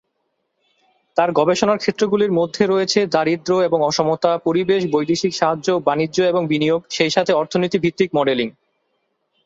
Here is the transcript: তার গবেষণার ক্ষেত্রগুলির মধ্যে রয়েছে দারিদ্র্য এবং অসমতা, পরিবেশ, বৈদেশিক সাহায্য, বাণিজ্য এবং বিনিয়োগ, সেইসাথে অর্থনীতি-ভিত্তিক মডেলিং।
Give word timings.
তার 1.17 1.29
গবেষণার 1.31 1.77
ক্ষেত্রগুলির 1.77 2.31
মধ্যে 2.31 2.63
রয়েছে 2.65 2.99
দারিদ্র্য 3.05 3.57
এবং 3.61 3.79
অসমতা, 3.83 4.31
পরিবেশ, 4.37 4.81
বৈদেশিক 4.91 5.33
সাহায্য, 5.35 5.67
বাণিজ্য 5.85 6.17
এবং 6.23 6.41
বিনিয়োগ, 6.47 6.81
সেইসাথে 6.89 7.31
অর্থনীতি-ভিত্তিক 7.33 8.09
মডেলিং। 8.15 8.47